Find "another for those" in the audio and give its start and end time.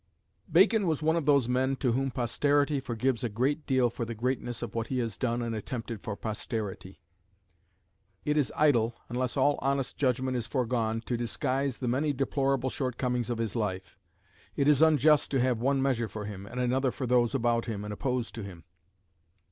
16.59-17.35